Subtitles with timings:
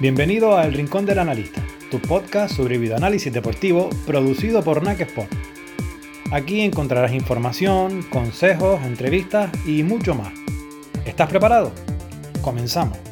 [0.00, 5.30] Bienvenido a El Rincón del Analista, tu podcast sobre videoanálisis deportivo producido por NAC Sport.
[6.32, 10.32] Aquí encontrarás información, consejos, entrevistas y mucho más.
[11.04, 11.70] ¿Estás preparado?
[12.40, 13.09] Comenzamos.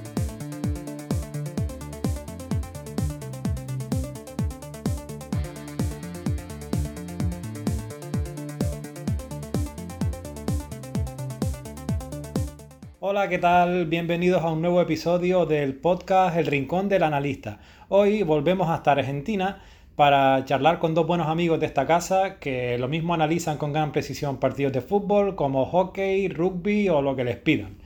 [13.18, 13.86] Hola, ¿qué tal?
[13.86, 17.58] Bienvenidos a un nuevo episodio del podcast El Rincón del Analista.
[17.88, 19.60] Hoy volvemos hasta Argentina
[19.96, 23.90] para charlar con dos buenos amigos de esta casa que lo mismo analizan con gran
[23.90, 27.78] precisión partidos de fútbol como hockey, rugby o lo que les pidan.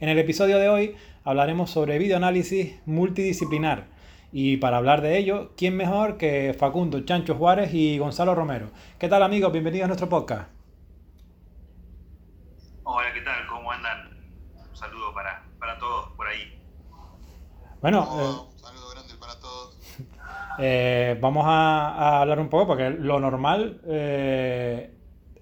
[0.00, 3.84] En el episodio de hoy hablaremos sobre videoanálisis multidisciplinar.
[4.32, 8.72] Y para hablar de ello, ¿quién mejor que Facundo Chancho Juárez y Gonzalo Romero?
[8.98, 9.52] ¿Qué tal amigos?
[9.52, 10.50] Bienvenidos a nuestro podcast.
[12.82, 13.46] Hola, ¿qué tal?
[13.46, 14.10] ¿Cómo andan?
[14.80, 16.56] saludo para, para todos por ahí.
[17.80, 19.76] Bueno, eh, un saludo grande para todos.
[20.62, 24.90] Eh, vamos a, hablar un poco porque lo normal eh,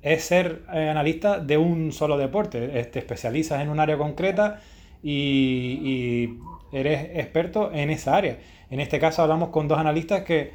[0.00, 2.68] es ser analista de un solo deporte.
[2.84, 4.60] Te especializas en un área concreta
[5.02, 6.38] y,
[6.70, 8.38] eres experto en esa área.
[8.70, 10.52] En este caso hablamos con dos analistas que,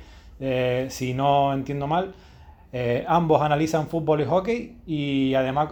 [0.89, 2.13] si no entiendo mal,
[3.05, 5.71] ambos analizan fútbol y hockey y además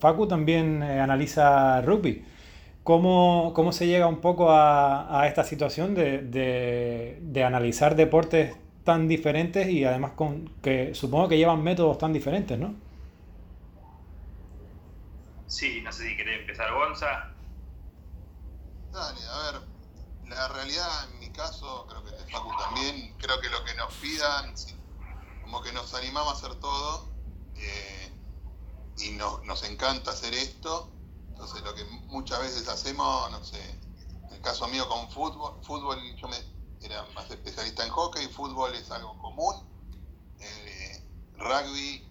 [0.00, 2.24] Facu también analiza rugby.
[2.84, 8.54] ¿Cómo, ¿Cómo, se llega un poco a, a esta situación de, de, de, analizar deportes
[8.84, 12.74] tan diferentes y además con que supongo que llevan métodos tan diferentes, ¿no?
[15.46, 17.32] Sí, no sé si querés empezar, Gonza.
[18.92, 19.62] Dale, a ver,
[20.28, 23.94] la realidad en mi caso, creo que de Facu también, creo que lo que nos
[23.94, 24.52] pidan,
[25.42, 27.08] como que nos animamos a hacer todo
[27.56, 28.12] eh,
[28.98, 30.93] y nos, nos encanta hacer esto
[31.34, 33.60] entonces lo que muchas veces hacemos, no sé,
[34.28, 36.36] en el caso mío con fútbol, fútbol yo me,
[36.80, 39.52] era más especialista en hockey, fútbol es algo común,
[40.38, 41.02] eh,
[41.36, 42.08] rugby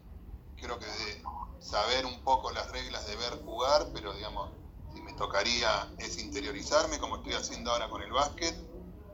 [0.57, 1.23] creo que de
[1.61, 4.51] saber un poco las reglas de ver jugar, pero digamos,
[4.93, 8.53] si me tocaría es interiorizarme como estoy haciendo ahora con el básquet,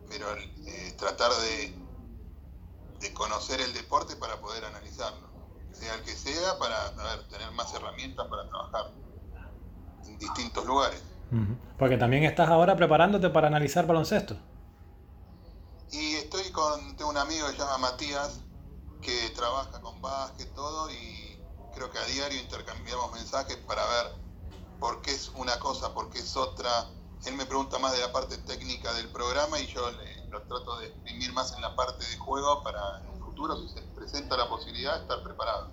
[0.10, 1.76] pero eh, tratar de,
[3.00, 5.30] de conocer el deporte para poder analizarlo,
[5.72, 6.96] sea el que sea, para
[7.30, 9.09] tener más herramientas para trabajar
[10.20, 11.02] distintos lugares.
[11.78, 14.36] Porque también estás ahora preparándote para analizar baloncesto.
[15.92, 18.42] Y estoy con, tengo un amigo que se llama Matías,
[19.02, 21.40] que trabaja con básquet, todo, y
[21.74, 24.14] creo que a diario intercambiamos mensajes para ver
[24.80, 26.88] por qué es una cosa, por qué es otra.
[27.26, 30.80] Él me pregunta más de la parte técnica del programa y yo le, lo trato
[30.80, 34.38] de exprimir más en la parte de juego para en un futuro, si se presenta
[34.38, 35.70] la posibilidad, estar preparado.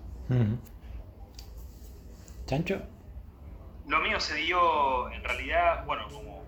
[2.45, 2.81] ¿Chancho?
[3.87, 6.45] Lo mío se dio, en realidad, bueno, como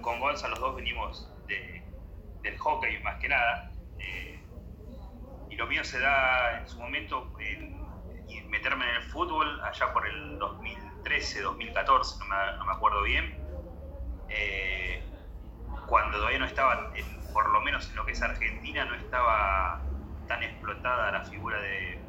[0.00, 4.40] con Gonza los dos venimos del hockey más que nada, eh,
[5.50, 7.84] y lo mío se da en su momento en,
[8.48, 13.36] meterme en el fútbol allá por el 2013, 2014, no me, acuerdo bien,
[14.28, 15.02] eh,
[15.88, 16.92] cuando todavía no estaba,
[17.32, 19.80] por lo menos en lo que es Argentina, no estaba
[20.28, 22.00] tan explotada la figura de,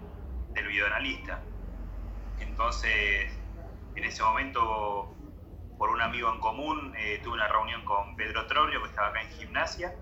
[0.53, 1.41] del videoanalista.
[2.39, 3.36] Entonces,
[3.97, 5.15] en ese momento,
[5.77, 9.21] por un amigo en común, eh, tuve una reunión con Pedro Trollio, que estaba acá
[9.21, 9.95] en gimnasia.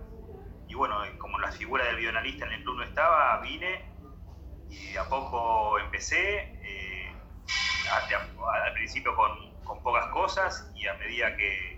[0.67, 3.85] Y bueno, como la figura del bioanalista en el club no estaba, vine
[4.69, 6.57] y a poco empecé.
[6.61, 6.95] Eh,
[7.89, 11.75] al principio con, pocas cosas y a medida que,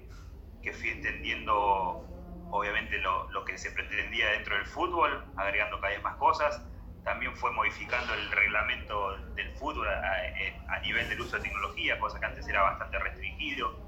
[0.73, 2.05] fui entendiendo
[2.51, 6.61] obviamente lo, lo, que se pretendía dentro del fútbol, agregando cada vez más cosas,
[7.07, 12.25] también fue modificando el reglamento del fútbol a, nivel del uso de tecnología, cosa que
[12.25, 13.79] antes era bastante restringido.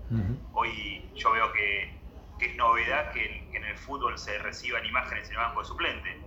[0.54, 2.00] Hoy yo veo que,
[2.40, 6.22] es novedad que, en el fútbol se reciban imágenes en el banco de suplente.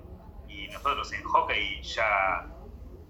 [0.49, 2.47] Y nosotros en hockey ya,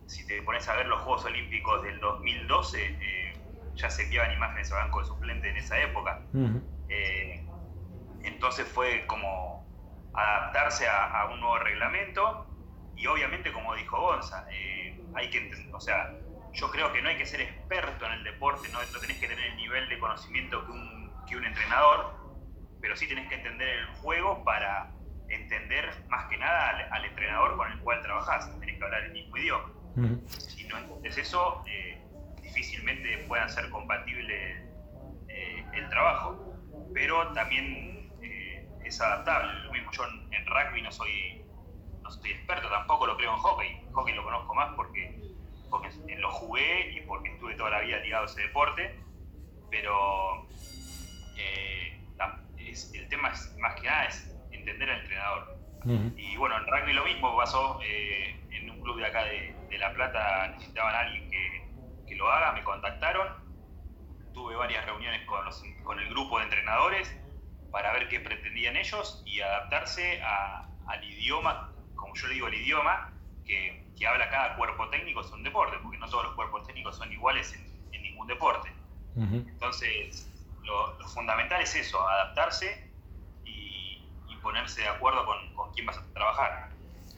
[0.07, 3.33] si te pones a ver los Juegos Olímpicos del 2012, eh,
[3.75, 6.23] ya se enviaban imágenes al banco de suplente en esa época.
[6.89, 7.45] Eh,
[8.23, 9.67] entonces fue como
[10.15, 12.52] adaptarse a, a un nuevo reglamento
[13.03, 16.15] y obviamente, como dijo Gonza, eh, hay que o sea,
[16.53, 19.45] yo creo que no hay que ser experto en el deporte, no, tenés que tener
[19.45, 22.15] el nivel de conocimiento que un, que un entrenador,
[22.81, 24.93] pero sí tenés que entender el juego para
[25.29, 29.37] entender más que nada al, entrenador con el cual trabajás, tenés que hablar el mismo
[29.37, 29.73] idioma.
[30.29, 32.01] Si no entiendes eso, eh,
[32.41, 34.63] difícilmente puedan ser compatibles
[35.29, 36.57] eh, el trabajo,
[36.95, 38.13] pero también
[38.85, 39.53] es adaptable.
[39.65, 41.52] Lo mismo yo en rugby no soy no
[42.13, 43.87] soy experto, tampoco lo creo en hockey.
[43.93, 45.21] Hockey lo conozco más porque,
[45.71, 48.99] porque lo jugué y porque estuve toda la vida ligado a ese deporte,
[49.71, 50.47] pero
[51.37, 52.01] eh,
[52.95, 55.63] el tema es, más que nada es entender entrenador.
[56.17, 59.93] Y bueno, en rugby lo mismo pasó, eh, en un club de acá de, La
[59.93, 61.67] Plata necesitaban a alguien que,
[62.07, 63.27] que, lo haga, me contactaron,
[64.33, 65.45] tuve varias reuniones con,
[65.83, 67.13] con el grupo de entrenadores
[67.73, 71.73] para ver qué pretendían ellos y adaptarse al idioma,
[72.13, 73.11] como yo le digo, el idioma
[73.47, 76.97] que, que, habla cada cuerpo técnico es un deporte, porque no todos los cuerpos técnicos
[76.97, 78.69] son iguales en, ningún deporte.
[79.17, 80.29] Entonces,
[80.63, 82.91] lo, fundamental es eso, adaptarse
[83.45, 84.01] y,
[84.43, 86.69] ponerse de acuerdo con, con, quién vas a trabajar.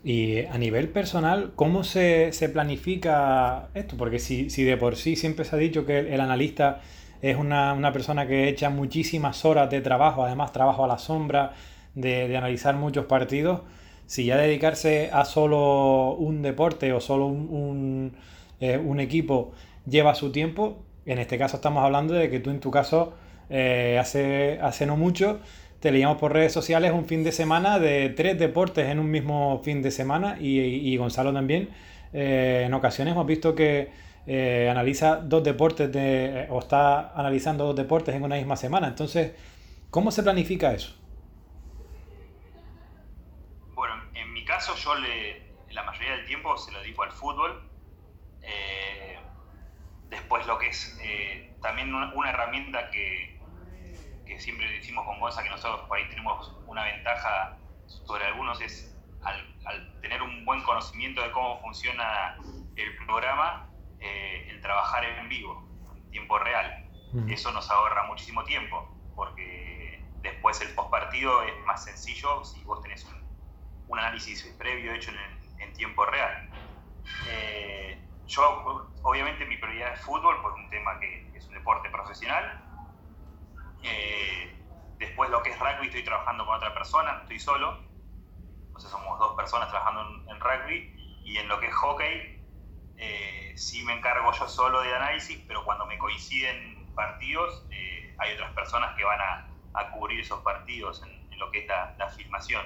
[0.05, 3.97] Y a nivel personal, ¿cómo se, se planifica esto?
[3.97, 6.83] Porque si, si, de por sí siempre se ha dicho que el, analista
[7.23, 11.55] es una, una, persona que echa muchísimas horas de trabajo, además trabajo a la sombra,
[11.95, 13.63] de, de analizar muchos partidos,
[14.07, 18.17] si ya dedicarse a solo un deporte o solo un, un,
[18.61, 19.53] eh, un equipo
[19.87, 23.15] lleva su tiempo, en este caso estamos hablando de que tú en tu caso
[23.51, 25.41] eh, hace, hace no mucho
[25.81, 29.61] te leíamos por redes sociales un fin de semana de tres deportes en un mismo
[29.63, 31.69] fin de semana y, Gonzalo también.
[32.15, 33.91] Eh, en ocasiones hemos visto que
[34.71, 38.89] analiza dos deportes de, o está analizando dos deportes en una misma semana.
[38.89, 39.33] Entonces,
[39.91, 40.95] ¿cómo se planifica eso?
[43.75, 47.69] Bueno, en mi caso yo le, la mayoría del tiempo se lo dedico al fútbol.
[50.09, 50.97] después lo que es
[51.61, 53.41] también una herramienta que,
[54.25, 58.97] que siempre decimos con Gonza que nosotros por ahí tenemos una ventaja sobre algunos es
[59.23, 62.37] al, tener un buen conocimiento de cómo funciona
[62.77, 63.69] el programa,
[63.99, 66.81] eh, el trabajar en vivo, en tiempo real.
[67.29, 73.05] Eso nos ahorra muchísimo tiempo, porque después el postpartido es más sencillo si vos tenés
[73.05, 73.24] un,
[73.91, 75.11] análisis previo hecho
[75.59, 76.51] en, tiempo real.
[77.29, 82.63] Eh, yo, obviamente, mi prioridad es fútbol por un tema que es un deporte profesional,
[83.85, 84.57] eh,
[84.99, 87.79] después lo que es rugby estoy trabajando con otra persona, estoy solo.
[88.79, 90.91] Sea, somos dos personas trabajando en, rugby.
[91.25, 92.43] Y en lo que es hockey,
[92.97, 98.35] eh, sí me encargo yo solo de análisis, pero cuando me coinciden partidos, eh, hay
[98.35, 99.51] otras personas que van a,
[99.93, 102.65] cubrir esos partidos en, lo que es la, filmación.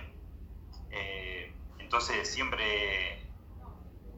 [1.79, 3.29] Entonces siempre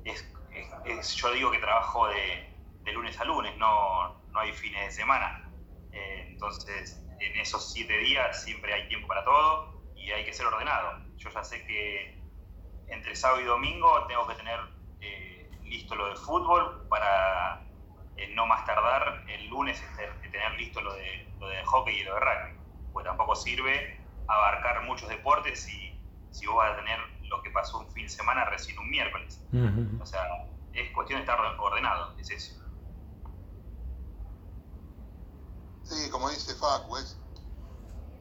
[0.04, 2.46] es, yo digo que trabajo de,
[2.92, 5.48] lunes a lunes, no, no hay fines de semana.
[5.92, 10.46] Eh, entonces, en esos siete días siempre hay tiempo para todo y hay que ser
[10.46, 11.00] ordenado.
[11.16, 12.18] Yo ya sé que
[12.88, 14.58] entre sábado y domingo tengo que tener
[15.00, 17.62] eh, listo lo de fútbol para
[18.16, 19.80] eh, no más tardar el lunes
[20.30, 22.58] tener listo lo de, lo de hockey y lo de rugby.
[22.92, 25.68] Pues tampoco sirve abarcar muchos deportes
[26.30, 26.98] si vos vas a tener
[27.28, 29.40] lo que pasó un fin de semana recién un miércoles.
[30.00, 30.20] O sea,
[30.72, 32.54] es cuestión de estar ordenado, es eso.
[35.82, 37.16] Sí, como dice Facu, es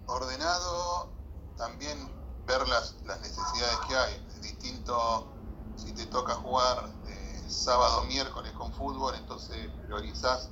[0.08, 1.14] ordenado,
[1.56, 2.10] también
[2.48, 4.26] ver las, las necesidades que hay.
[4.30, 5.28] Es distinto
[5.76, 10.50] si te toca jugar eh, sábado miércoles con fútbol, entonces priorizás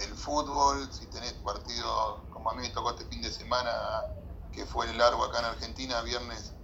[0.00, 0.92] el fútbol.
[0.92, 3.72] Si tenés partido, como a mí me tocó este fin de semana,
[4.52, 6.57] que fue el largo acá en Argentina, viernes,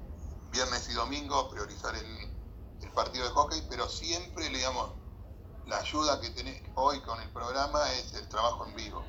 [0.55, 2.33] viernes y domingo, priorizar el,
[2.95, 4.93] partido de hockey, pero siempre, digamos,
[5.67, 9.05] la ayuda que tenés hoy con el programa es el trabajo en vivo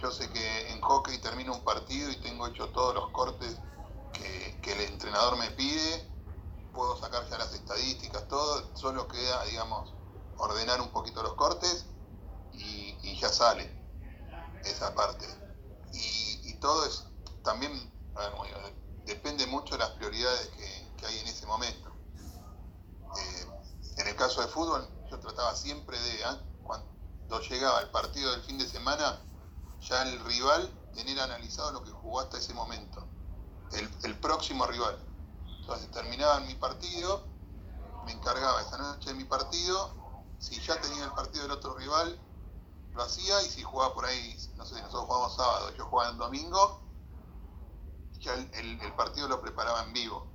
[0.00, 3.56] yo sé que en hockey termino un partido y tengo hecho todos los cortes
[4.12, 6.08] que, el entrenador me pide,
[6.72, 9.92] puedo sacar ya las estadísticas, todo, solo queda, digamos,
[10.36, 11.86] ordenar un poquito los cortes
[12.52, 13.70] y, ya sale
[14.64, 15.26] esa parte.
[15.92, 17.04] Y, todo es
[17.42, 17.72] también,
[19.10, 21.90] depende mucho de las prioridades que, hay en ese momento.
[23.16, 23.46] Eh,
[23.96, 26.38] en el caso de fútbol, yo trataba siempre de, ¿ah?
[26.62, 29.18] cuando llegaba el partido del fin de semana,
[29.80, 33.04] ya el rival tener analizado lo que jugó hasta ese momento,
[33.72, 34.98] el, próximo rival.
[35.60, 37.24] Entonces terminaba mi partido,
[38.04, 39.90] me encargaba esa noche de mi partido,
[40.38, 42.20] si ya tenía el partido del otro rival,
[42.92, 46.18] lo hacía y si jugaba por ahí, no sé, nosotros jugamos sábado, yo jugaba el
[46.18, 46.89] domingo,
[48.20, 50.26] ya el, partido lo preparaba en vivo.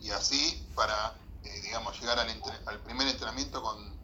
[0.00, 2.28] Y así para, eh, digamos, llegar al,
[2.66, 3.98] al primer entrenamiento con,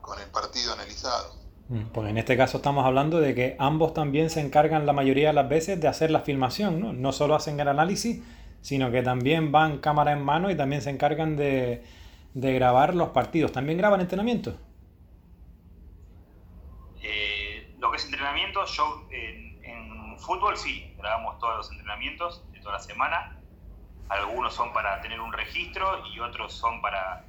[0.00, 1.34] con el partido analizado.
[1.68, 5.28] Mm, porque en este caso estamos hablando de que ambos también se encargan la mayoría
[5.28, 6.92] de las veces de hacer la filmación, ¿no?
[6.92, 8.22] No solo hacen el análisis,
[8.60, 11.82] sino que también van cámara en mano y también se encargan de,
[12.34, 13.52] grabar los partidos.
[13.52, 14.56] ¿También graban entrenamiento?
[17.02, 19.45] Eh, lo que es entrenamiento, yo en,
[20.18, 23.38] fútbol sí, grabamos todos los entrenamientos de toda la semana.
[24.08, 27.24] Algunos son para tener un registro y otros son para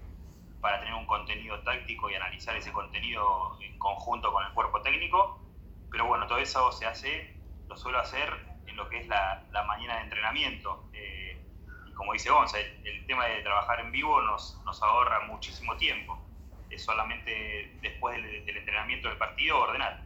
[0.62, 5.40] para tener un contenido táctico y analizar ese contenido en conjunto con el cuerpo técnico.
[5.92, 7.34] Pero bueno, todo eso se hace,
[7.68, 8.30] lo suelo hacer
[8.66, 10.90] en lo que es la, mañana de entrenamiento.
[10.94, 11.40] Eh,
[11.96, 16.20] como dice Gonza, el, tema de trabajar en vivo nos, nos ahorra muchísimo tiempo.
[16.70, 20.04] Es solamente después del, entrenamiento del partido ordenar.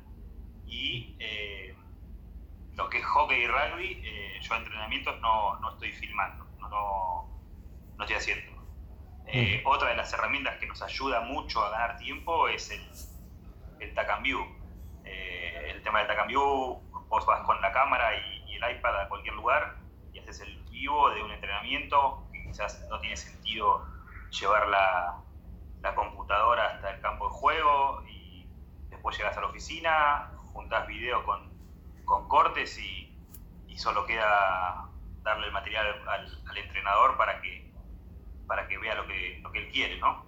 [0.68, 1.76] Y eh,
[2.76, 6.70] lo que es hockey y rugby, eh, yo entrenamientos no, no estoy filmando, no,
[7.98, 8.62] no, estoy haciendo.
[9.28, 12.82] Eh, otra de las herramientas que nos ayuda mucho a ganar tiempo es el,
[13.80, 14.42] el View.
[15.04, 19.10] el tema del Tacan View, vos vas con la cámara y, y el iPad a
[19.10, 19.78] cualquier lugar
[20.14, 23.86] y haces el vivo de un entrenamiento que quizás no tiene sentido
[24.32, 25.22] llevar la,
[25.82, 28.48] la computadora hasta el campo de juego y
[28.90, 31.51] después llegas a la oficina, juntás video con,
[32.12, 33.08] con cortes y,
[33.78, 34.90] solo queda
[35.24, 37.72] darle el material al, entrenador para que,
[38.46, 40.24] para que vea lo que, lo que él quiere, ¿no?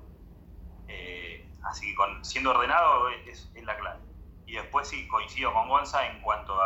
[0.88, 4.00] Eh, así que siendo ordenado es, es, la clave.
[4.48, 6.60] Y después sí coincido con Gonza en cuanto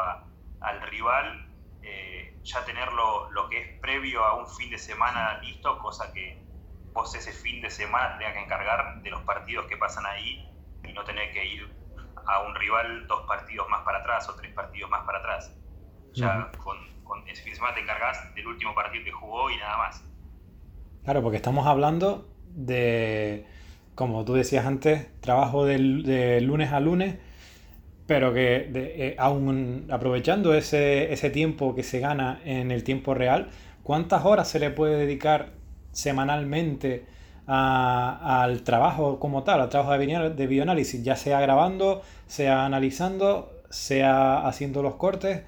[0.62, 5.78] al rival, eh, ya tenerlo lo que es previo a un fin de semana listo,
[5.80, 6.42] cosa que
[6.94, 10.50] vos ese fin de semana tengas que encargar de los partidos que pasan ahí
[10.86, 11.78] y no tener que ir
[12.28, 15.54] a un rival dos partidos más para atrás o tres partidos más para atrás.
[16.14, 16.78] Ya con,
[17.28, 20.04] ese fin de semana te encargas del último partido que jugó y nada más.
[21.04, 23.46] Claro, porque estamos hablando de,
[23.96, 27.18] como tú decías antes, trabajo de lunes a lunes,
[28.08, 33.50] pero que eh, aún aprovechando ese, ese tiempo que se gana en el tiempo real,
[33.84, 35.52] ¿cuántas horas se le puede dedicar
[35.92, 37.06] semanalmente
[37.48, 44.46] al trabajo como tal, al trabajo de, de bioanálisis, ya sea grabando, sea analizando, sea
[44.46, 45.44] haciendo los cortes.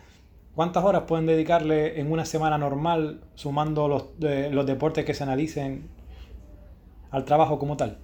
[0.56, 5.89] ¿Cuántas horas pueden dedicarle en una semana normal sumando los, los deportes que se analicen
[7.12, 8.00] al trabajo como tal?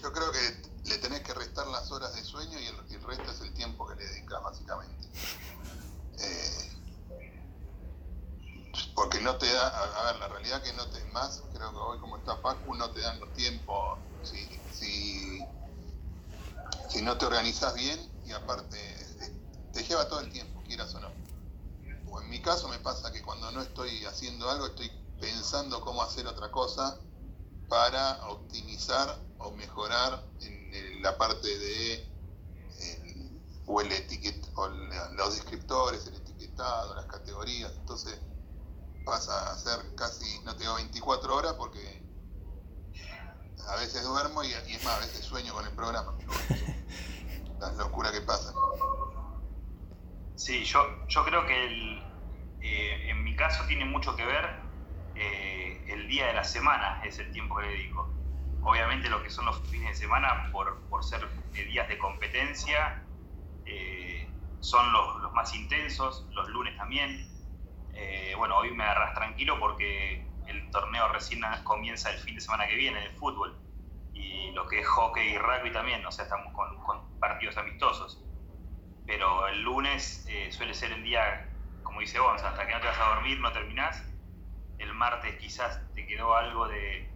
[0.00, 3.30] Yo creo que le tenés que restar las horas de sueño y el, el resto
[3.30, 5.08] es el tiempo que le dedicas básicamente.
[6.18, 6.74] Eh,
[8.94, 11.72] porque no te da, a, ver, la realidad que no te más, creo
[12.24, 15.38] Facu, no te dan los tiempos, si, si,
[16.88, 18.78] si no te organizas bien y aparte
[19.72, 21.10] te lleva todo el tiempo, quieras o no.
[22.10, 24.90] O en mi caso me pasa que cuando no estoy haciendo algo, estoy
[25.20, 26.98] pensando cómo hacer otra cosa
[27.68, 32.14] para optimizar o mejorar en la parte de
[33.66, 37.72] o el etiquet, o los descriptores, el etiquetado, las categorías.
[37.78, 38.18] Entonces,
[39.04, 42.03] pasa a ser casi, no tengo 24 horas porque
[43.68, 46.14] a veces duermo y, es más, a veces sueño con el programa.
[47.60, 48.52] La locura que pasa.
[50.36, 52.02] Sí, yo, yo creo que el,
[52.60, 54.56] eh, en mi caso tiene mucho que ver
[55.14, 58.08] eh, el día de la semana, es el tiempo que le dedico.
[58.62, 63.02] Obviamente lo que son los fines de semana, por, por ser días de competencia,
[63.66, 64.28] eh,
[64.60, 67.34] son los, los más intensos, los lunes también,
[67.96, 72.66] eh, bueno, hoy me agarras tranquilo porque el torneo recién comienza el fin de semana
[72.66, 73.56] que viene de fútbol.
[74.12, 78.22] Y lo que es hockey y rugby también, o sea, estamos con, partidos amistosos.
[79.06, 81.48] Pero el lunes eh, suele ser el día,
[81.82, 84.02] como dice Gonza, hasta que no te vas a dormir, no terminás.
[84.78, 87.08] El martes quizás te quedó algo de,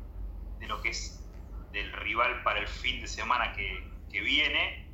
[0.60, 1.24] lo que es
[1.72, 4.86] del rival para el fin de semana que, viene.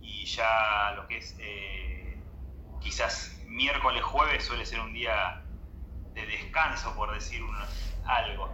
[0.00, 2.20] Y ya lo que es eh,
[2.80, 5.42] quizás miércoles, jueves suele ser un día
[6.20, 7.40] de descanso, por decir
[8.04, 8.50] algo.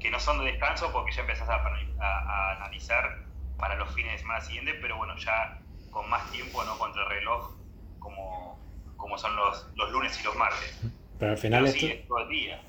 [0.00, 3.24] Que no son de descanso porque ya empezás a, analizar
[3.58, 5.58] para los fines de semana siguientes, pero bueno, ya
[5.90, 7.56] con más tiempo, no contra el reloj,
[7.98, 8.58] como,
[8.96, 10.82] como son los, los lunes y los martes.
[11.18, 12.60] Pero al final sí, es todo el día.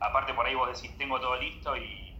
[0.00, 2.16] Aparte por ahí vos decís, tengo todo listo y,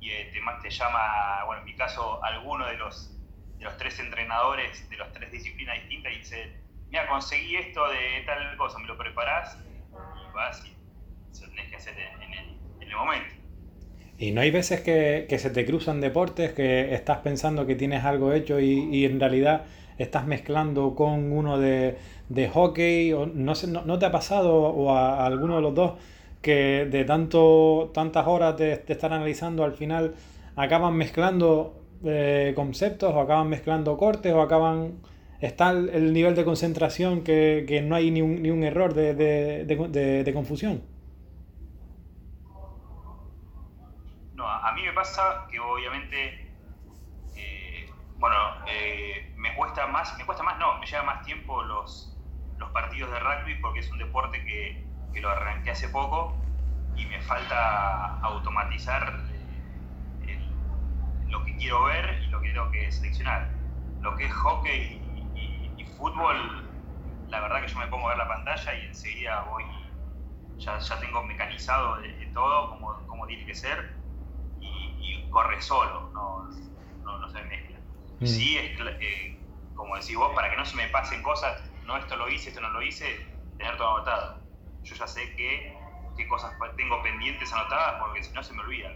[0.00, 3.14] y eh, te, te llama, bueno, en mi caso, alguno de los,
[3.58, 8.22] de los tres entrenadores de las tres disciplinas distintas y dice, mira, conseguí esto de
[8.24, 10.77] tal cosa, me lo preparás y vas y
[11.32, 13.34] tenés que hacer en, el, momento.
[14.18, 18.32] Y no hay veces que, se te cruzan deportes, que estás pensando que tienes algo
[18.32, 19.64] hecho y, en realidad
[19.98, 21.96] estás mezclando con uno de,
[22.52, 25.92] hockey, o no, sé, no, te ha pasado o a, alguno de los dos
[26.42, 30.14] que de tanto, tantas horas de, estar analizando al final
[30.56, 34.94] acaban mezclando eh, conceptos o acaban mezclando cortes o acaban
[35.40, 40.82] está el, nivel de concentración que, no hay ni un, ni un error de, confusión.
[40.82, 40.97] No, a
[44.78, 46.52] mí me pasa que obviamente,
[47.36, 52.16] eh, bueno, eh, me cuesta más, me cuesta más, no, me lleva más tiempo los,
[52.56, 56.36] los partidos de rugby porque es un deporte que, que lo arranqué hace poco
[56.96, 59.14] y me falta automatizar
[60.26, 60.38] eh,
[61.28, 63.52] lo que quiero ver y lo que tengo que seleccionar.
[64.00, 65.08] Lo que es hockey
[65.98, 66.64] fútbol,
[67.28, 69.64] la verdad que yo me pongo a ver la pantalla y enseguida voy,
[70.58, 73.97] ya, ya tengo mecanizado de, todo como, como, tiene que ser y,
[75.30, 76.48] corre solo, no,
[77.18, 77.78] no, se mezcla.
[78.20, 78.26] Mm.
[78.26, 79.38] Sí, es, eh,
[79.74, 82.60] como decís vos, para que no se me pasen cosas, no esto lo hice, esto
[82.60, 83.06] no lo hice,
[83.56, 84.40] tener todo anotado.
[84.82, 85.76] Yo ya sé que,
[86.16, 88.94] qué cosas tengo pendientes anotadas porque si no se me olvidan.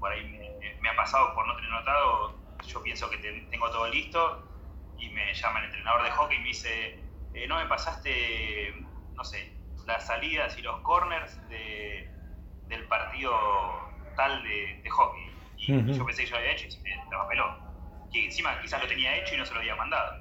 [0.00, 2.34] por ahí me, me, ha pasado por no tener anotado,
[2.66, 4.48] yo pienso que tengo todo listo
[4.98, 7.00] y me llama el entrenador de hockey y me dice,
[7.34, 8.74] eh, no me pasaste,
[9.14, 9.54] no sé,
[9.86, 12.08] las salidas y los corners de,
[12.68, 13.32] del partido
[14.16, 15.33] tal de, hockey.
[15.66, 17.44] Y, yo pensé que yo lo había hecho y se me papeló.
[18.12, 20.12] Que encima quizás lo tenía hecho y no se lo había mandado.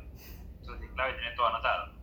[0.60, 1.94] Entonces es clave tener todo anotado.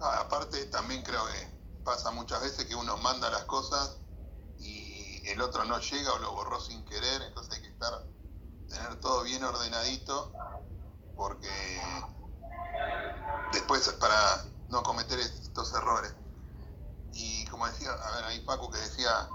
[0.00, 4.00] aparte también creo que pasa muchas veces que uno manda las cosas
[4.58, 7.92] y el otro no llega o lo borró sin querer, entonces hay que estar
[8.68, 10.32] tener todo bien ordenadito
[11.16, 11.80] porque
[13.52, 16.14] después para no cometer estos errores.
[17.12, 19.28] Y como decía, a ver, ahí Paco que decía,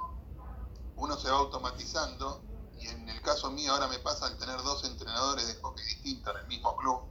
[1.01, 2.43] uno se va automatizando
[2.79, 6.34] y en el caso mío ahora me pasa al tener dos entrenadores de hockey distintos
[6.36, 7.01] en el mismo club.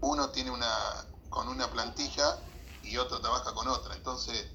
[0.00, 0.66] Uno tiene una
[1.28, 2.38] con una plantilla
[2.82, 3.94] y otro trabaja con otra.
[3.96, 4.50] Entonces,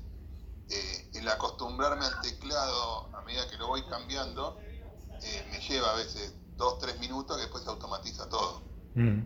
[0.70, 5.96] eh, el acostumbrarme al teclado a medida que lo voy cambiando, eh, me lleva a
[5.96, 8.64] veces dos, tres minutos que después se automatiza todo.
[8.96, 9.20] Mm.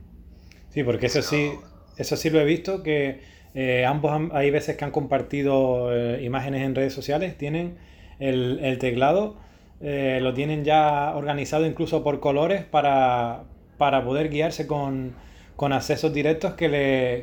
[0.70, 1.54] Sí, porque eso sí,
[1.96, 3.24] eso sí lo he visto, que
[3.54, 7.91] eh, ambos hay veces que han compartido imágenes en redes sociales, tienen
[8.22, 9.36] el, teclado,
[9.82, 13.44] eh, lo tienen ya organizado incluso por colores para,
[13.78, 15.14] poder guiarse con,
[15.58, 16.70] accesos directos que,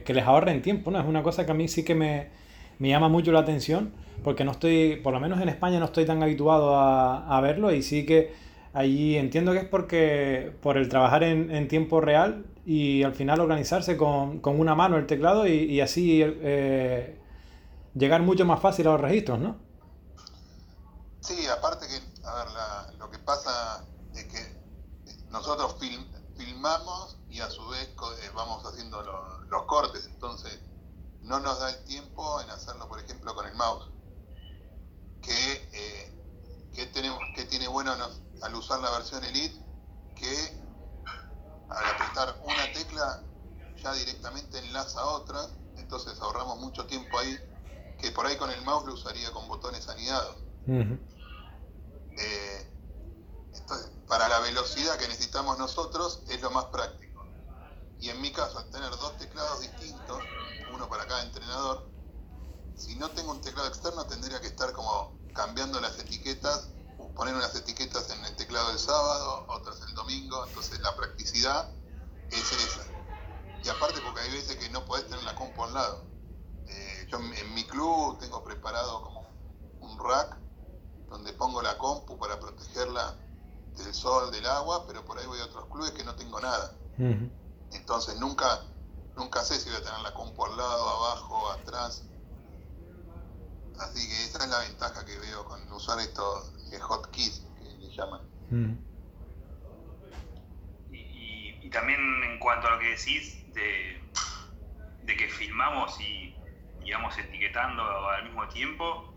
[0.06, 0.90] les ahorren tiempo.
[0.90, 1.00] ¿no?
[1.00, 2.26] Es una cosa que a mí sí que me,
[2.78, 6.22] llama mucho la atención, porque no estoy, por lo menos en España no estoy tan
[6.22, 11.24] habituado a, a verlo y sí que Allí entiendo que es porque por el trabajar
[11.24, 17.16] en, tiempo real y al final organizarse con, una mano el teclado y, así eh,
[17.94, 19.56] llegar mucho más fácil a los registros, ¿no?
[21.20, 24.58] Sí, aparte que, a ver, lo que pasa es que
[25.30, 25.76] nosotros
[26.36, 29.02] filmamos y a su vez eh, vamos haciendo
[29.48, 30.58] los cortes, entonces
[31.20, 33.90] no nos da el tiempo en hacerlo, por ejemplo, con el mouse.
[35.20, 39.60] Que, eh, que tenemos, que tiene bueno nos, al usar la versión Elite
[40.14, 40.62] que
[41.68, 43.22] al apretar una tecla
[43.82, 45.40] ya directamente enlaza a otra,
[45.76, 47.38] entonces ahorramos mucho tiempo ahí,
[48.00, 50.47] que por ahí con el mouse lo usaría con botones anidados.
[50.68, 52.70] Eh,
[54.06, 57.26] para la velocidad que necesitamos nosotros es lo más práctico.
[58.00, 60.22] Y en mi caso, al tener dos teclados distintos,
[60.72, 61.88] uno para cada entrenador,
[62.76, 66.68] si no tengo un teclado externo tendría que estar como cambiando las etiquetas
[67.18, 71.68] poner unas etiquetas en el teclado el sábado, otras el domingo, entonces la practicidad
[72.30, 72.86] es esa.
[73.64, 76.04] Y aparte porque hay veces que no podés tener la compu al lado.
[76.68, 79.26] Eh, yo en mi club tengo preparado como
[79.80, 80.38] un rack
[81.08, 83.16] donde pongo la compu para protegerla
[83.76, 86.74] del sol, del agua, pero por ahí voy a otros clubes que no tengo nada.
[87.72, 88.64] Entonces nunca,
[89.16, 92.04] nunca sé si voy a tener la compu al lado, abajo, atrás.
[93.78, 98.20] Así que esa es la ventaja que veo con usar esto hotkeys que le llaman.
[100.90, 104.00] Y, también en cuanto a lo que decís de,
[105.02, 106.34] de que filmamos y
[106.80, 109.14] digamos etiquetando al mismo tiempo,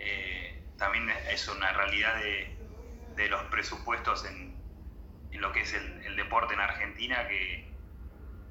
[0.00, 2.56] eh, también es una realidad de,
[3.16, 4.56] de los presupuestos en,
[5.30, 7.70] en, lo que es el, deporte en Argentina que,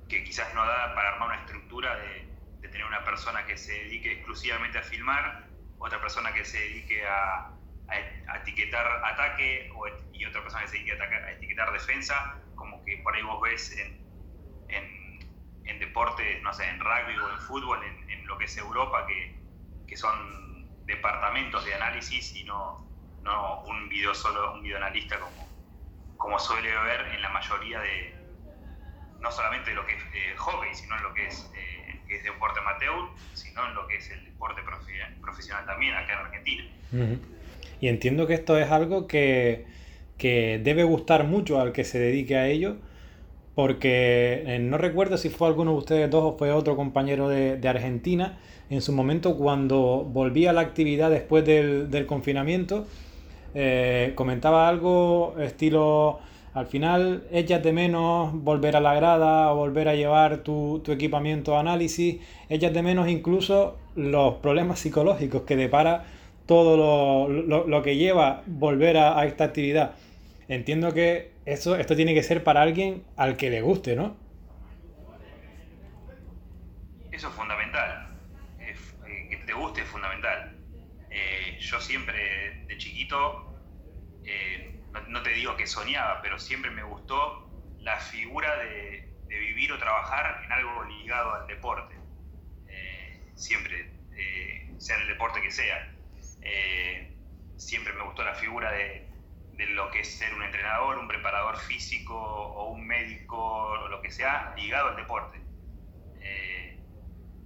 [0.09, 2.27] que, quizás no da para armar una estructura de,
[2.61, 5.47] de tener una persona que se dedique exclusivamente a filmar,
[5.79, 7.51] otra persona que se dedique a,
[8.27, 9.71] a, etiquetar ataque
[10.13, 13.77] y otra persona que se dedica a, etiquetar defensa, como que por ahí vos ves
[13.77, 13.99] en,
[14.69, 19.35] en, deportes, no sé, en rugby o en fútbol, en, lo que es Europa, que,
[19.87, 20.50] que, son
[20.95, 22.85] departamentos de análisis y no,
[23.67, 25.47] un video solo, un videoanalista como,
[26.17, 28.13] como suele ver en la mayoría de,
[29.21, 32.15] no solamente de lo que es eh, hockey, sino en lo que es, eh, que
[32.17, 34.61] es deporte amateur, sino en lo que es el deporte
[35.21, 36.63] profesional también acá en Argentina.
[37.79, 39.65] Y entiendo que esto es algo que,
[40.19, 42.77] debe gustar mucho al que se dedique a ello,
[43.55, 47.59] porque eh, no recuerdo si fue alguno de ustedes dos o fue otro compañero de,
[47.67, 52.85] Argentina, en su momento cuando volvía a la actividad después del, confinamiento,
[53.53, 56.19] eh, comentaba algo estilo,
[56.53, 61.57] al final echas de menos volver a la grada volver a llevar tu, tu equipamiento
[61.57, 66.05] a análisis, echas de menos incluso los problemas psicológicos que depara
[66.45, 69.93] todo lo, que lleva volver a, esta actividad.
[70.47, 74.17] Entiendo que eso, esto tiene que ser para alguien al que le guste, ¿no?
[77.11, 78.17] Eso es fundamental.
[78.59, 79.53] Eh, que te
[81.59, 83.55] yo siempre de chiquito,
[85.07, 90.43] no, te digo que soñaba, pero siempre me gustó la figura de, vivir o trabajar
[90.43, 91.95] en algo ligado al deporte.
[93.35, 93.91] siempre,
[94.77, 95.93] sea el deporte que sea.
[97.57, 99.07] siempre me gustó la figura de,
[99.53, 104.01] de lo que es ser un entrenador, un preparador físico o un médico o lo
[104.01, 105.39] que sea ligado al deporte.
[106.19, 106.79] Eh,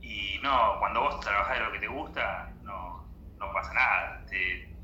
[0.01, 4.25] y no, cuando vos trabajás de lo que te gusta, no, no pasa nada.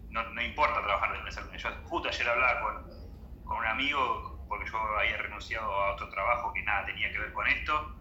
[0.09, 1.61] no, no, importa trabajar de lunes a lunes.
[1.61, 6.53] Yo justo ayer hablaba con, con un amigo, porque yo había renunciado a otro trabajo
[6.53, 7.95] que nada tenía que ver con esto,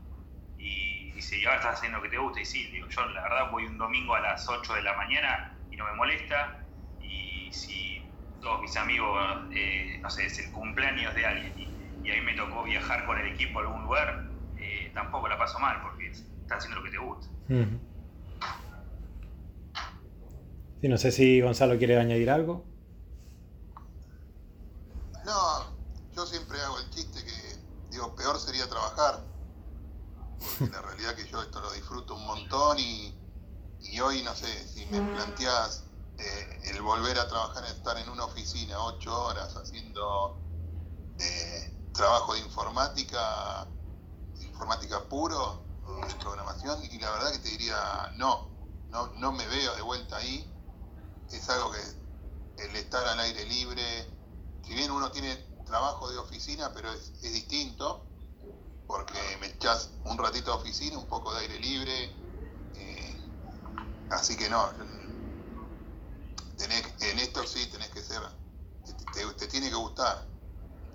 [0.59, 2.41] y dice, ¿y ahora estás haciendo lo que te gusta?
[2.41, 5.57] Y sí, digo, yo la verdad voy un domingo a las 8 de la mañana
[5.71, 6.65] y no me molesta,
[7.01, 8.00] y si
[8.41, 9.19] todos mis amigos,
[9.53, 13.19] eh, no sé, es el cumpleaños de alguien y, a mí me tocó viajar con
[13.19, 16.91] el equipo a algún lugar, eh, tampoco la paso mal porque estás haciendo lo que
[16.91, 17.29] te gusta.
[20.81, 22.65] Sí, no sé si Gonzalo quiere añadir algo.
[25.25, 25.77] No,
[26.17, 29.21] yo siempre hago el chiste que, digo, peor sería trabajar.
[30.59, 33.15] Porque la realidad que yo esto lo disfruto un montón y,
[33.83, 35.90] y hoy, no sé, si me planteas
[36.23, 40.39] eh, el volver a trabajar, estar en una oficina ocho horas haciendo
[41.19, 43.67] eh, trabajo de informática,
[44.41, 45.65] informática puro,
[46.07, 48.51] de programación, y la verdad que te diría, no,
[48.91, 50.47] no, no me veo de vuelta ahí.
[51.31, 51.81] Es algo que
[52.65, 53.83] el estar al aire libre,
[54.63, 58.05] si bien uno tiene trabajo de oficina, pero es, distinto,
[58.87, 62.15] porque me echas un ratito de oficina, un poco de aire libre,
[62.75, 63.17] eh,
[64.11, 64.71] así que no,
[66.65, 68.23] en esto sí tenés que ser,
[69.13, 70.29] te, tiene que gustar.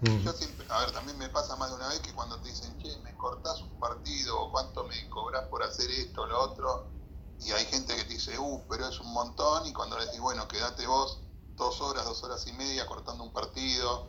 [0.02, 2.78] Yo siempre, a ver, también me pasa más de una vez que cuando te dicen,
[2.78, 6.92] che, me cortás un partido o cuánto me cobras por hacer esto o lo otro,
[7.40, 10.20] y hay gente que te dice, uh, pero es un montón, y cuando le decís,
[10.20, 11.22] bueno, quédate vos
[11.58, 14.08] dos horas, dos horas y media cortando un partido,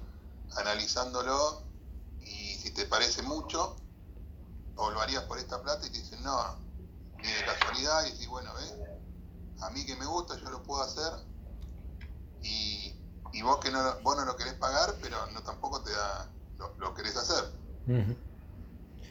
[0.57, 1.62] analizándolo,
[2.21, 3.77] y si te parece mucho,
[4.75, 6.45] o lo harías por esta plata, y te dicen, no,
[7.23, 8.75] ni de casualidad, y decís, bueno, ¿ves?
[9.61, 11.12] A mí que me gusta, yo lo puedo hacer,
[13.32, 16.30] y, vos que no, vos no lo querés pagar, pero no tampoco te da,
[16.78, 17.44] lo, querés hacer.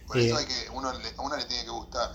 [0.07, 2.11] Por eso hay que, uno, a uno le tiene que gustar.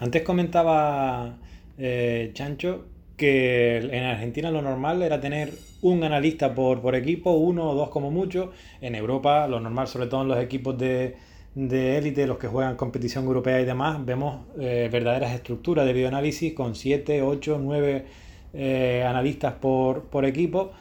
[0.00, 1.38] Antes comentaba
[1.76, 7.70] eh, Chancho que en Argentina lo normal era tener un analista por, por equipo, uno
[7.70, 8.52] o dos como mucho.
[8.80, 11.16] En Europa, lo normal, sobre todo en los equipos de,
[11.54, 16.54] de élite, los que juegan competición europea y demás, vemos eh, verdaderas estructuras de videoanálisis
[16.54, 18.06] con 7, 8, 9
[18.54, 20.72] eh, analistas por, por equipo.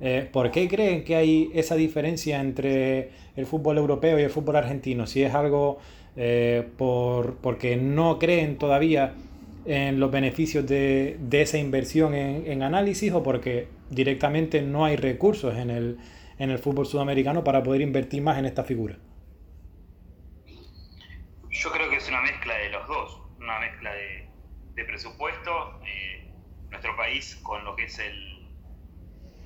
[0.00, 4.56] Eh, ¿Por qué creen que hay esa diferencia entre el fútbol europeo y el fútbol
[4.56, 5.06] argentino?
[5.06, 5.78] Si es algo
[6.16, 9.14] eh, por, porque no creen todavía
[9.64, 14.96] en los beneficios de, de esa inversión en, en, análisis o porque directamente no hay
[14.96, 15.98] recursos en el,
[16.38, 18.96] en el fútbol sudamericano para poder invertir más en esta figura.
[21.50, 24.28] Yo creo que es una mezcla de los dos, una mezcla de,
[24.74, 25.80] de presupuesto.
[26.76, 28.46] Nuestro país con lo que es el,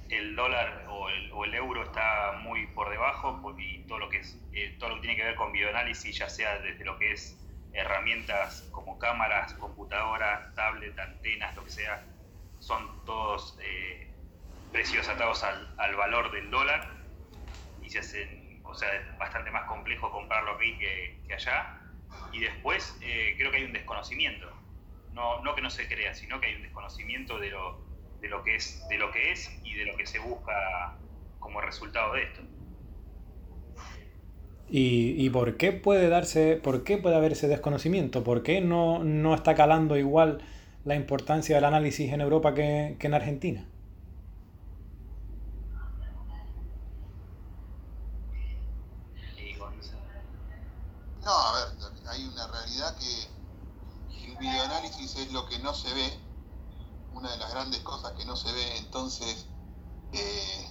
[0.09, 4.19] el dólar o el, o el, euro está muy por debajo y todo lo que
[4.19, 7.12] es eh, todo lo que tiene que ver con bioanálisis ya sea desde lo que
[7.12, 7.38] es
[7.73, 12.05] herramientas como cámaras, computadoras, tablet, antenas, lo que sea,
[12.59, 14.11] son todos eh,
[14.73, 16.90] precios atados al, al, valor del dólar
[17.81, 21.79] y se hacen, o sea, es bastante más complejo comprarlo aquí que, que allá.
[22.33, 24.60] Y después eh, creo que hay un desconocimiento
[25.14, 27.81] no, no que no se crea, sino que hay un desconocimiento de lo,
[28.20, 30.96] de lo, que, es, de lo que es y de lo que se busca
[31.38, 32.42] como resultado de esto.
[34.68, 38.23] ¿Y, y por qué puede darse, por qué puede haber ese desconocimiento?
[38.23, 40.42] ¿Por qué no, no está calando igual
[40.85, 43.66] la importancia del análisis en Europa que, que en Argentina?
[51.25, 53.40] No, a ver, hay una realidad que
[54.40, 56.18] videoanálisis es lo que no se ve,
[57.12, 59.46] una de las grandes cosas que no se ve, entonces
[60.12, 60.66] eh,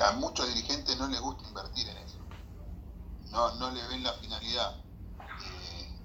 [0.00, 2.18] a, muchos dirigentes no les gusta invertir en eso,
[3.30, 4.76] no, no le ven la finalidad,
[5.18, 6.02] eh,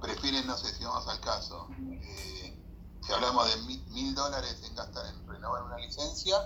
[0.00, 2.60] prefieren, no sé si vamos al caso, eh,
[3.06, 6.36] si hablamos de mil, dólares en gastar en renovar una licencia,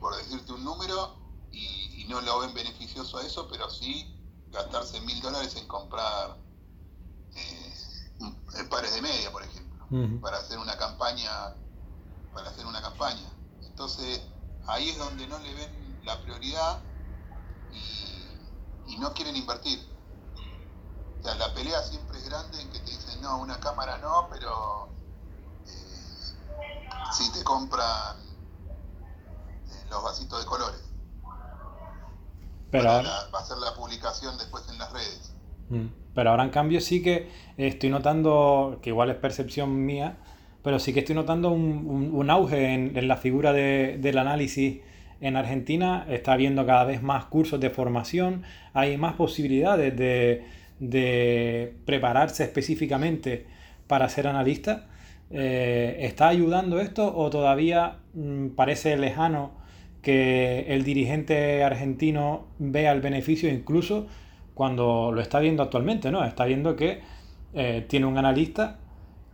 [0.00, 1.16] por decirte un número,
[1.50, 4.14] y, y no lo ven beneficioso a eso, pero sí
[4.88, 6.36] gastarse mil dólares en comprar
[8.54, 9.86] en pares de media, por ejemplo,
[10.20, 11.30] para hacer una campaña,
[12.32, 13.30] para hacer una campaña.
[13.62, 14.20] Entonces,
[14.66, 16.82] ahí es donde no le ven la prioridad
[17.70, 19.78] y, no quieren invertir.
[21.20, 24.26] O sea, la pelea siempre es grande en que te dicen, no, una cámara no,
[24.28, 24.88] pero
[25.66, 28.16] eh, si te compran
[29.70, 30.87] eh, los vasitos de colores.
[32.70, 33.10] Pero ahora...
[33.34, 35.34] va a ser la publicación después en las redes.
[35.70, 35.86] Mm.
[36.14, 40.16] Pero ahora en cambio sí que estoy notando, que igual es percepción mía,
[40.62, 44.80] pero sí que estoy notando un, auge en, la figura del análisis
[45.20, 46.06] en Argentina.
[46.08, 48.42] Está habiendo cada vez más cursos de formación,
[48.74, 53.46] hay más posibilidades de, prepararse específicamente
[53.86, 54.88] para ser analista.
[55.30, 59.57] Eh, ¿Está ayudando esto o todavía mm, parece lejano
[60.08, 64.06] que el dirigente argentino vea el beneficio incluso
[64.54, 66.24] cuando lo está viendo actualmente, ¿no?
[66.24, 67.02] Está viendo que
[67.52, 68.78] eh, tiene un analista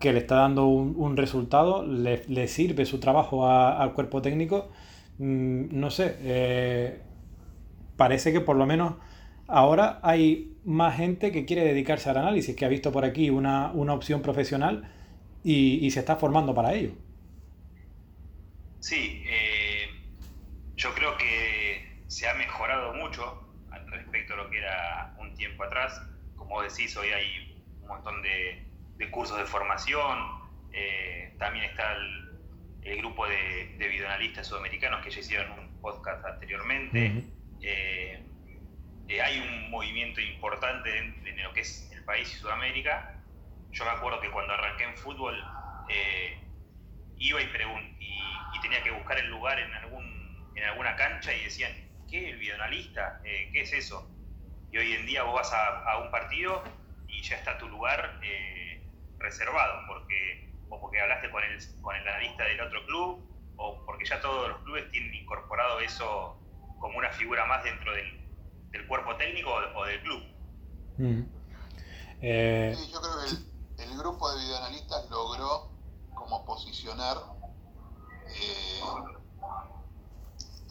[0.00, 4.68] que le está dando un, resultado, le, sirve su trabajo al cuerpo técnico.
[5.18, 6.98] Mm, no sé, eh,
[7.96, 8.94] parece que por lo menos
[9.46, 13.70] ahora hay más gente que quiere dedicarse al análisis, que ha visto por aquí una,
[13.70, 14.90] opción profesional
[15.44, 16.94] y, se está formando para ello.
[18.80, 19.53] Sí, eh,
[20.84, 23.42] yo creo que se ha mejorado mucho
[23.86, 25.98] respecto a lo que era un tiempo atrás.
[26.36, 28.66] Como decís, hoy hay un montón de,
[29.10, 30.18] cursos de formación,
[30.72, 31.94] eh, también está
[32.82, 37.24] el, grupo de, de, videoanalistas sudamericanos que ya hicieron un podcast anteriormente.
[37.62, 38.22] Eh,
[39.08, 43.22] eh, hay un movimiento importante en, lo que es el país y Sudamérica.
[43.72, 45.34] Yo me acuerdo que cuando arranqué en fútbol
[47.16, 48.18] iba y, y,
[48.54, 50.13] y, tenía que buscar el lugar en, algún,
[50.54, 51.72] en alguna cancha y decían,
[52.08, 52.30] ¿qué?
[52.30, 53.20] ¿El videoanalista?
[53.24, 54.08] Eh, ¿Qué es eso?
[54.72, 56.62] Y hoy en día vos vas a, un partido
[57.08, 58.82] y ya está tu lugar eh,
[59.18, 64.04] reservado, porque, o porque hablaste con el, con el analista del otro club, o porque
[64.04, 66.40] ya todos los clubes tienen incorporado eso
[66.80, 68.22] como una figura más dentro del,
[68.88, 70.22] cuerpo técnico o, del club.
[70.98, 71.22] Mm.
[72.20, 73.12] Eh, sí, yo creo
[73.76, 75.70] que el, grupo de videoanalistas logró
[76.12, 77.16] como posicionar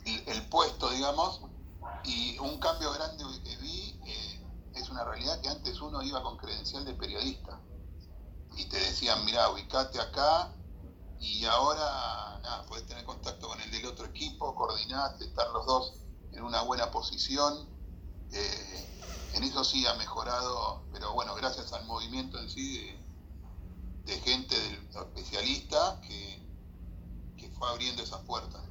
[0.05, 1.41] el, puesto, digamos,
[2.03, 6.37] y un cambio grande que vi eh, es una realidad que antes uno iba con
[6.37, 7.59] credencial de periodista
[8.55, 10.53] y te decían, mira, ubicate acá
[11.19, 15.93] y ahora, nada, tener contacto con el del otro equipo, coordinarte, estar los dos
[16.33, 17.69] en una buena posición.
[18.31, 18.89] Eh,
[19.35, 22.97] en eso sí ha mejorado, pero bueno, gracias al movimiento en sí
[24.05, 26.45] de, gente del especialista que,
[27.37, 28.61] que, fue abriendo esas puertas.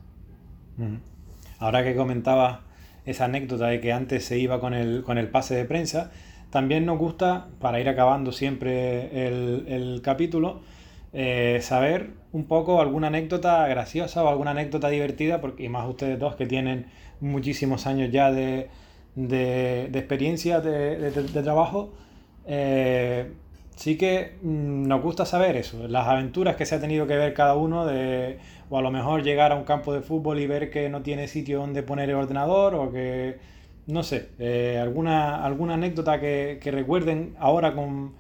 [1.62, 2.62] Ahora que comentaba
[3.07, 6.11] esa anécdota de que antes se iba con el, con el pase de prensa,
[6.51, 10.62] también nos gusta, para ir acabando siempre el, capítulo,
[11.12, 16.35] eh, saber un poco alguna anécdota graciosa o alguna anécdota divertida, porque más ustedes dos
[16.35, 16.87] que tienen
[17.20, 18.68] muchísimos años ya de,
[19.94, 21.12] experiencia de,
[21.44, 21.94] trabajo,
[22.44, 23.31] eh,
[23.76, 27.35] sí que mm, nos gusta saber eso, las aventuras que se ha tenido que ver
[27.35, 28.38] cada uno de
[28.72, 31.28] o a lo mejor llegar a un campo de fútbol y ver que no tiene
[31.28, 33.38] sitio donde poner el ordenador o que,
[33.87, 38.16] no sé, eh, alguna, alguna anécdota que, recuerden ahora con,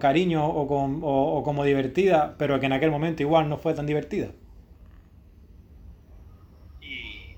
[0.00, 1.02] cariño o, con,
[1.42, 4.28] como divertida, pero que en aquel momento igual no fue tan divertida.
[6.80, 7.36] Y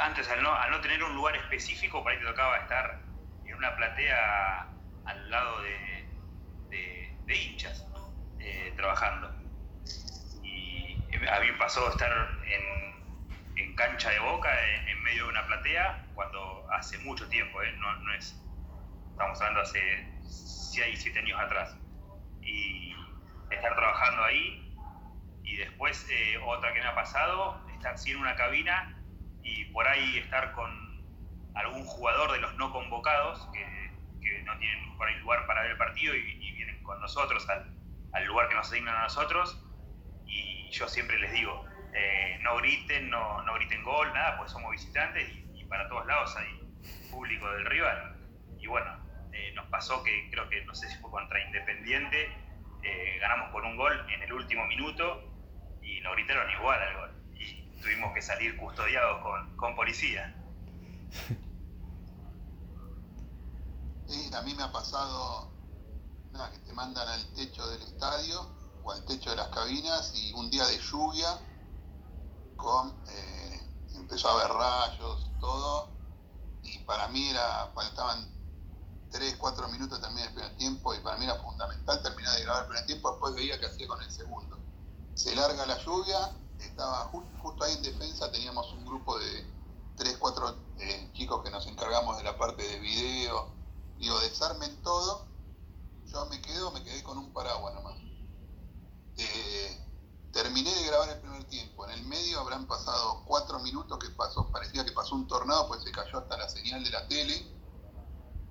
[0.00, 3.00] antes, al no, al no tener un lugar específico, para ahí te tocaba estar
[3.44, 4.68] en una platea
[5.04, 6.01] al lado de,
[7.26, 7.86] de, hinchas
[8.40, 9.42] eh, trabajando
[11.30, 14.50] a mí me pasó estar en, cancha de boca,
[14.86, 17.72] en, medio de una platea, cuando hace mucho tiempo, ¿eh?
[17.78, 18.38] no, es,
[19.10, 19.80] estamos hablando hace
[20.28, 21.76] 6, 7 años atrás,
[22.42, 22.94] y
[23.50, 24.76] estar trabajando ahí,
[25.42, 28.96] y después eh, otra que me ha pasado, estar sin una cabina
[29.42, 30.70] y por ahí estar con
[31.54, 33.82] algún jugador de los no convocados que,
[34.44, 38.54] no tienen por ahí lugar para ver el partido y, con nosotros al, lugar que
[38.54, 39.58] nos asignan a nosotros
[40.26, 41.64] y yo siempre les digo,
[41.94, 46.36] eh, no griten, no, no, griten gol, nada, pues somos visitantes y, para todos lados
[46.36, 46.60] hay
[47.10, 48.16] público del rival.
[48.58, 48.90] Y bueno,
[49.32, 52.30] eh, nos pasó que creo que, no sé si fue contra Independiente,
[52.82, 55.32] eh, ganamos por un gol en el último minuto
[55.80, 57.10] y nos gritaron igual al gol.
[57.38, 60.34] Y tuvimos que salir custodiados con, con policía.
[64.12, 65.50] Sí, a mí me ha pasado
[66.32, 68.46] nada, que te mandan al techo del estadio
[68.84, 71.38] o al techo de las cabinas y un día de lluvia
[72.56, 73.42] con eh,
[73.94, 75.88] empezó a haber rayos, todo,
[76.62, 78.30] y para mí era, faltaban
[79.10, 82.62] 3, 4 minutos también el primer tiempo y para mí era fundamental terminar de grabar
[82.62, 84.58] el primer tiempo, después veía que hacía con el segundo.
[85.14, 87.10] Se larga la lluvia, estaba
[87.42, 89.46] justo ahí en defensa, teníamos un grupo de
[89.96, 93.52] 3, 4 eh, chicos que nos encargamos de la parte de video,
[93.98, 95.26] digo, desarmen todo,
[96.12, 97.96] yo me quedo, me quedé con un paraguas nomás.
[99.16, 99.78] Eh,
[100.32, 101.86] terminé de grabar el primer tiempo.
[101.86, 105.82] En el medio habrán pasado cuatro minutos que pasó, parecía que pasó un tornado, pues
[105.82, 107.46] se cayó hasta la señal de la tele.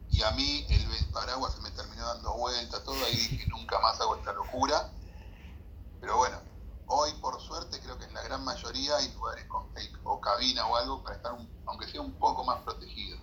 [0.09, 3.99] Y a mí el paraguas se me terminó dando vuelta, todo, ahí dije, nunca más
[3.99, 4.91] hago esta locura.
[5.99, 6.37] Pero bueno,
[6.87, 10.65] hoy por suerte creo que en la gran mayoría hay lugares con fake o cabina
[10.67, 13.17] o algo para estar, un, aunque sea un poco más protegido.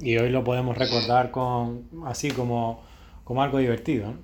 [0.00, 2.84] Y hoy lo podemos recordar con así como
[3.26, 4.12] como algo divertido.
[4.12, 4.20] ¿no?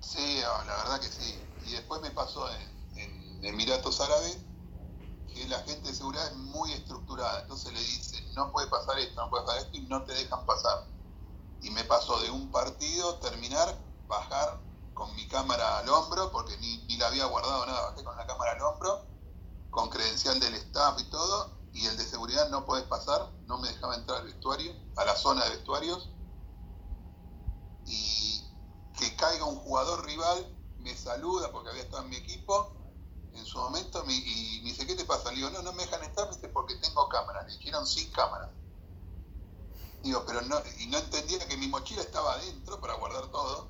[0.00, 1.42] Sí, la verdad que sí.
[1.66, 4.38] Y después me pasó en, Emiratos Árabes
[5.32, 9.20] que la gente de seguridad es muy estructurada, entonces le dicen, no puede pasar esto,
[9.20, 10.88] no puede pasar esto, y no te dejan pasar.
[11.60, 13.76] Y me pasó de un partido terminar,
[14.08, 14.60] bajar
[14.94, 18.26] con mi cámara al hombro, porque ni, ni la había guardado nada, bajé con la
[18.26, 19.06] cámara al hombro,
[19.70, 23.68] con credencial del staff y todo, y el de seguridad no puedes pasar, no me
[23.68, 26.15] dejaba entrar al vestuario, a la zona de vestuarios,
[27.86, 28.44] y
[28.98, 32.76] que caiga un jugador rival, me saluda porque había estado en mi equipo,
[33.32, 35.30] en su momento y me dice, ¿qué te pasa?
[35.30, 37.42] Le digo, no, no me dejan entrar porque tengo cámara.
[37.46, 38.50] Le dijeron sin cámara.
[40.02, 43.68] Digo, pero no, y no entendía que mi mochila estaba adentro para guardar todo.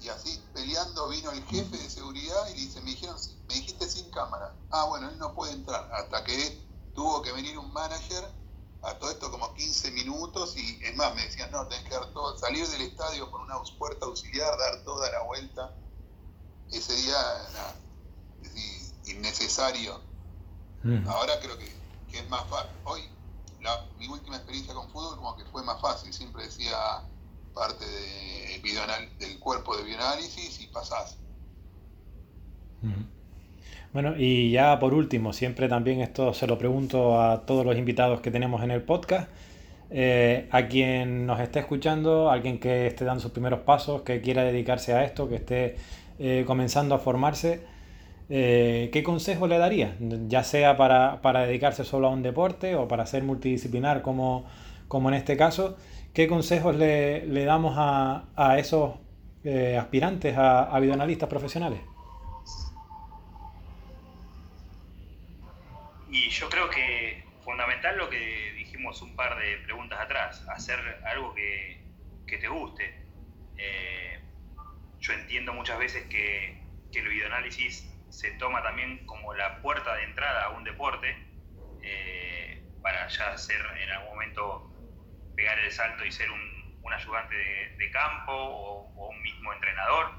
[0.00, 3.16] Y así peleando vino el jefe de seguridad y dice, me dijeron,
[3.48, 4.54] me dijiste sin cámara.
[4.70, 5.90] Ah, bueno, él no puede entrar.
[5.92, 8.37] Hasta que tuvo que venir un manager
[8.82, 12.12] a todo esto como 15 minutos y es más, me decían, no, tenés que dar
[12.12, 15.74] todo, salir del estadio por una puerta auxiliar, dar toda la vuelta.
[16.70, 17.16] Ese día,
[17.52, 17.74] nada,
[19.06, 20.00] innecesario.
[20.82, 21.08] Mm.
[21.08, 21.76] Ahora creo que,
[22.12, 22.70] es más fácil.
[22.84, 23.02] Hoy,
[23.98, 26.12] mi última experiencia con fútbol como que fue más fácil.
[26.12, 26.76] Siempre decía
[27.54, 28.28] parte de
[29.18, 31.16] del cuerpo de bioanálisis y pasás.
[33.92, 38.20] Bueno, y ya por último, siempre también esto se lo pregunto a todos los invitados
[38.20, 39.30] que tenemos en el podcast.
[39.90, 44.44] Eh, a quien nos esté escuchando, alguien que esté dando sus primeros pasos, que quiera
[44.44, 45.76] dedicarse a esto, que esté
[46.18, 47.62] eh, comenzando a formarse,
[48.28, 49.96] eh, ¿qué consejo le daría?
[50.28, 54.44] Ya sea para, dedicarse solo a un deporte o para ser multidisciplinar como,
[54.88, 55.76] como en este caso,
[56.12, 58.96] ¿qué consejos le, damos a, esos
[59.44, 61.80] eh, aspirantes a, a videoanalistas profesionales?
[66.10, 71.34] Y yo creo que fundamental lo que dijimos un par de preguntas atrás, hacer algo
[71.34, 71.86] que,
[72.26, 72.94] te guste.
[73.56, 74.20] Eh,
[75.00, 80.04] yo entiendo muchas veces que, que el videoanálisis se toma también como la puerta de
[80.04, 81.16] entrada a un deporte
[81.82, 84.70] eh, para ya ser en algún momento
[85.36, 86.48] pegar el salto y ser un,
[86.90, 90.10] ayudante de, campo o, un mismo entrenador,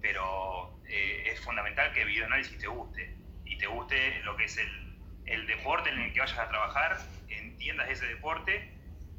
[0.00, 4.56] pero eh, es fundamental que el videoanálisis te guste y te guste lo que es
[4.58, 4.87] el,
[5.28, 8.72] el deporte en el que vayas a trabajar, entiendas ese deporte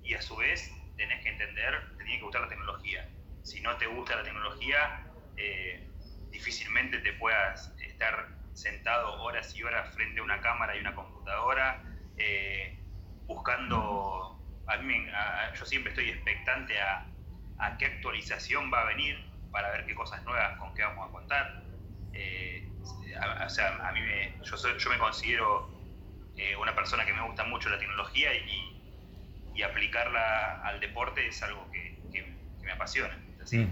[0.04, 3.08] y a su vez tenés que entender, te tiene que gustar la tecnología.
[3.44, 5.06] Si no te gusta la tecnología,
[5.38, 5.88] eh,
[6.32, 11.82] difícilmente te puedas estar sentado horas y horas frente a una cámara y una computadora,
[12.18, 12.78] eh,
[13.26, 15.08] buscando, a mí,
[15.58, 17.08] yo siempre estoy expectante a,
[17.60, 19.18] a, qué actualización va a venir
[19.52, 21.64] para ver qué cosas nuevas con qué vamos a contar.
[22.14, 22.68] Eh,
[23.46, 25.79] o sea, a mí me, yo, yo me considero
[26.40, 28.82] eh, una persona que me gusta mucho la tecnología y,
[29.54, 33.22] y aplicarla al deporte es algo que, que, me apasiona.
[33.44, 33.68] ¿sí?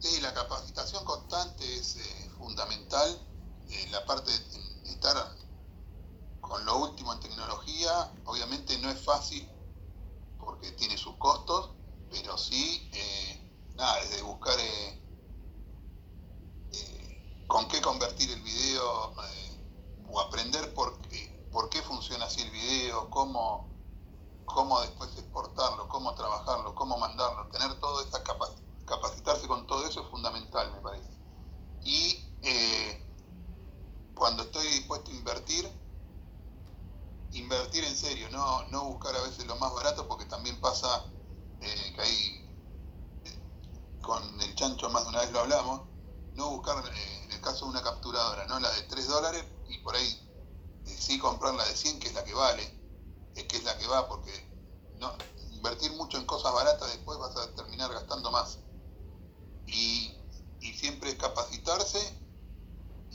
[0.00, 3.20] Sí, la capacitación constante es eh, fundamental.
[3.70, 5.14] en la parte de estar
[6.40, 9.48] con lo último en tecnología, obviamente no es fácil
[10.40, 11.70] porque tiene sus costos,
[12.10, 15.02] pero sí, eh, nada, desde buscar eh,
[17.46, 19.14] con qué convertir el video
[20.12, 23.68] o aprender por qué, por qué funciona así el video, cómo,
[24.44, 30.02] cómo después exportarlo, cómo trabajarlo, cómo mandarlo, tener toda esa capacidad capacitarse con todo eso
[30.02, 31.08] es fundamental, me parece.
[31.82, 33.04] Y eh,
[34.14, 35.72] cuando estoy dispuesto a invertir,
[37.32, 41.04] invertir en serio, no, no buscar a veces lo más barato, porque también pasa
[41.60, 42.50] eh, que ahí,
[43.24, 45.82] eh, con el chancho más de una vez lo hablamos,
[46.34, 46.84] no buscar,
[47.24, 50.28] en el caso de una capturadora, no la de 3 dólares, y por ahí
[50.84, 52.62] sí comprar la de 100, que es la que vale,
[53.34, 54.32] es que es la que va, porque
[54.98, 55.12] no,
[55.52, 58.58] invertir mucho en cosas baratas después vas a terminar gastando más
[59.66, 60.18] y,
[60.76, 61.98] siempre capacitarse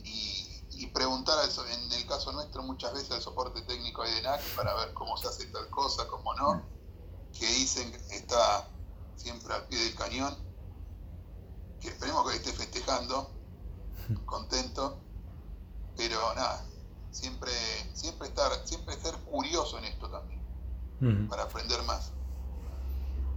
[0.04, 1.38] y, preguntar,
[1.70, 5.28] en el caso nuestro, muchas veces al soporte técnico de ENAC para ver cómo se
[5.28, 6.64] hace tal cosa, cómo no,
[7.38, 8.68] que dicen que está
[9.16, 10.36] siempre al pie del cañón,
[11.82, 13.30] que esperemos que esté festejando,
[14.26, 14.98] contento,
[15.98, 16.66] pero nada,
[17.12, 17.52] siempre,
[17.94, 22.12] siempre estar, siempre ser curioso en esto también, para aprender más.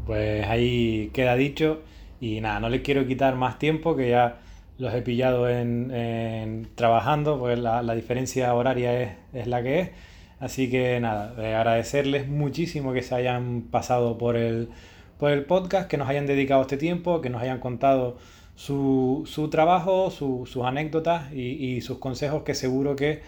[0.06, 1.82] Pues ahí queda dicho.
[2.20, 4.40] Y nada, no les quiero quitar más tiempo, que ya
[4.78, 9.90] los he pillado en, trabajando, pues la, diferencia horaria es, la que es.
[10.38, 14.70] Así que nada, agradecerles muchísimo que se hayan pasado por el,
[15.18, 18.16] por el podcast, que nos hayan dedicado este tiempo, que nos hayan contado
[18.54, 23.22] su, trabajo, sus anécdotas y, sus consejos que seguro que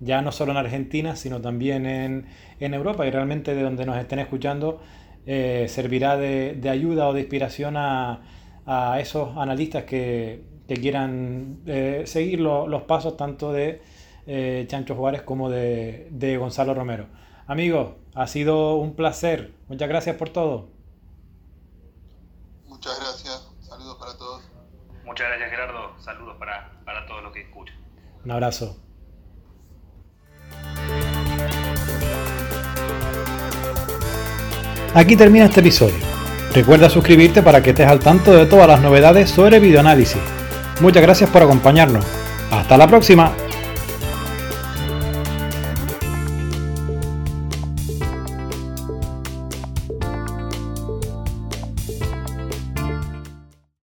[0.00, 2.26] ya no solo en Argentina, sino también en,
[2.74, 4.80] Europa y realmente de donde nos estén escuchando
[5.30, 8.22] eh, servirá de, ayuda o de inspiración a,
[8.98, 13.82] esos analistas que, quieran eh, seguir los pasos tanto de
[14.26, 17.08] eh, Chancho Juárez como de, de Gonzalo Romero.
[17.46, 19.52] Amigos, ha sido un placer.
[19.68, 20.70] Muchas gracias por todo.
[22.66, 23.50] Muchas gracias.
[23.60, 24.42] Saludos para todos.
[25.04, 26.00] Muchas gracias, Gerardo.
[26.00, 27.76] Saludos para, para todos los que escuchan.
[28.24, 28.87] Un abrazo.
[34.94, 35.96] Aquí termina este episodio.
[36.54, 40.20] Recuerda suscribirte para que estés al tanto de todas las novedades sobre videoanálisis.
[40.80, 42.04] Muchas gracias por acompañarnos.
[42.50, 43.32] Hasta la próxima.